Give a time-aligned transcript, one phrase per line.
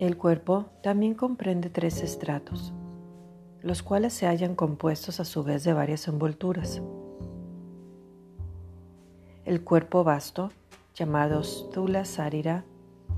[0.00, 2.72] El cuerpo también comprende tres estratos,
[3.60, 6.80] los cuales se hallan compuestos a su vez de varias envolturas.
[9.44, 10.52] El cuerpo vasto,
[10.94, 12.64] llamado Stula Sarira,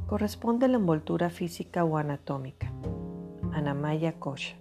[0.09, 2.73] corresponde a la envoltura física o anatómica,
[3.53, 4.57] Anamaya Kosha.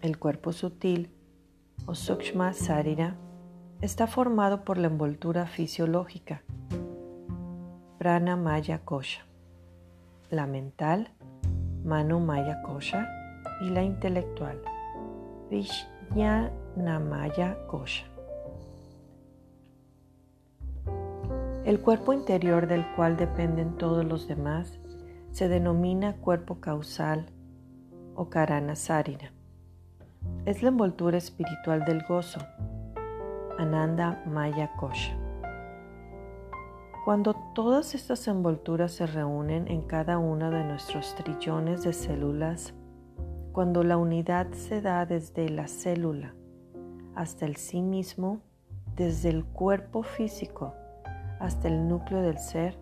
[0.00, 1.10] El cuerpo sutil,
[1.84, 3.18] o Sukshma Sarira,
[3.82, 6.42] está formado por la envoltura fisiológica,
[7.98, 9.27] Prana Maya Kosha,
[10.30, 11.08] la mental,
[11.84, 13.08] Mano Maya Kosha,
[13.60, 14.60] y la intelectual,
[15.50, 18.04] Vijnanamaya Kosha.
[21.64, 24.78] El cuerpo interior del cual dependen todos los demás
[25.32, 27.26] se denomina cuerpo causal
[28.14, 29.32] o Karana Sarira.
[30.46, 32.40] Es la envoltura espiritual del gozo,
[33.58, 35.17] Ananda Maya Kosha.
[37.08, 42.74] Cuando todas estas envolturas se reúnen en cada uno de nuestros trillones de células,
[43.52, 46.34] cuando la unidad se da desde la célula
[47.14, 48.42] hasta el sí mismo,
[48.94, 50.74] desde el cuerpo físico
[51.40, 52.78] hasta el núcleo del ser,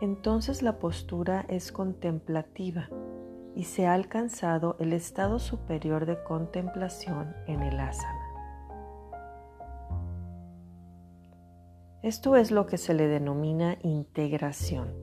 [0.00, 2.88] entonces la postura es contemplativa
[3.54, 8.17] y se ha alcanzado el estado superior de contemplación en el asana.
[12.08, 14.94] Esto es lo que se le denomina integración,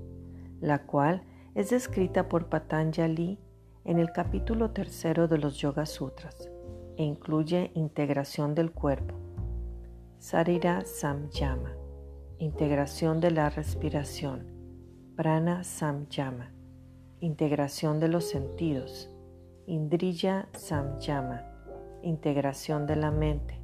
[0.59, 1.21] la cual
[1.53, 3.37] es descrita por Patanjali
[3.83, 6.49] en el capítulo tercero de los Yoga Sutras
[6.97, 9.13] e incluye integración del cuerpo,
[10.17, 11.75] Sarira Samyama
[12.39, 14.47] integración de la respiración,
[15.15, 16.55] prana samyama,
[17.19, 19.11] integración de los sentidos,
[19.67, 21.43] indriya samyama,
[22.01, 23.61] integración de la mente,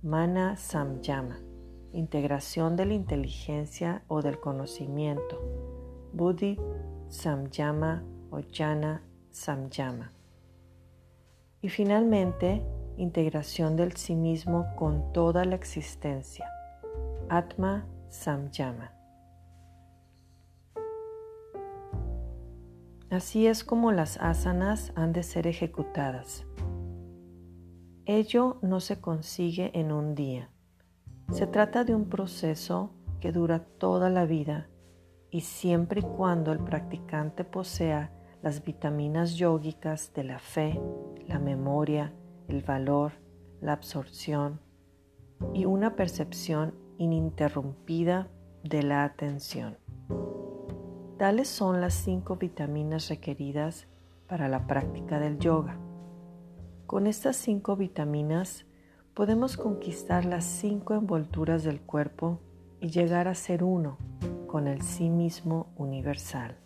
[0.00, 1.40] mana samyama,
[1.92, 5.40] integración de la inteligencia o del conocimiento,
[6.12, 6.58] buddhi
[7.08, 10.12] samyama o jnana samyama.
[11.62, 12.64] Y finalmente,
[12.96, 16.46] integración del sí mismo con toda la existencia
[17.28, 18.92] Atma Samyama.
[23.08, 26.44] Así es como las asanas han de ser ejecutadas.
[28.04, 30.50] Ello no se consigue en un día.
[31.30, 34.68] Se trata de un proceso que dura toda la vida
[35.30, 40.80] y siempre y cuando el practicante posea las vitaminas yógicas de la fe,
[41.28, 42.12] la memoria,
[42.48, 43.12] el valor,
[43.60, 44.60] la absorción
[45.54, 48.28] y una percepción ininterrumpida
[48.64, 49.78] de la atención.
[51.16, 53.86] Tales son las cinco vitaminas requeridas
[54.26, 55.78] para la práctica del yoga.
[56.86, 58.66] Con estas cinco vitaminas
[59.14, 62.40] podemos conquistar las cinco envolturas del cuerpo
[62.80, 63.98] y llegar a ser uno
[64.46, 66.56] con el sí mismo universal.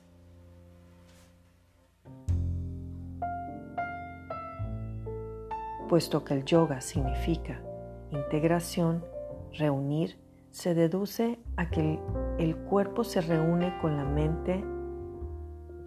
[5.89, 7.61] Puesto que el yoga significa
[8.11, 9.05] integración,
[9.53, 10.19] reunir
[10.51, 11.99] se deduce a que
[12.39, 14.65] el, cuerpo se reúne con la mente,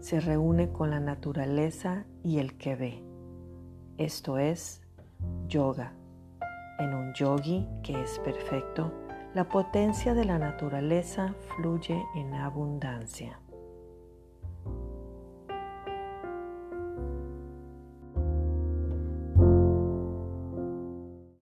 [0.02, 3.04] se reúne con la naturaleza y el que ve.
[3.98, 4.82] Esto es
[5.48, 5.94] yoga.
[6.80, 8.92] En un yogi que es perfecto,
[9.34, 13.40] la potencia de la naturaleza fluye en abundancia.